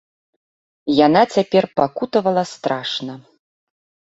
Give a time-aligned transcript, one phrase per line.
[1.07, 3.13] Яна цяпер пакутавала страшна.